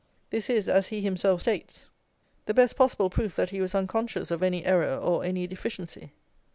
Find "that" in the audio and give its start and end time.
3.35-3.51